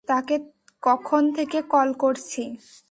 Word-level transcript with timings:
তাকে 0.07 0.35
কখন 0.83 1.23
থেকে 1.37 1.59
কল 1.71 1.89
করছি! 1.93 2.43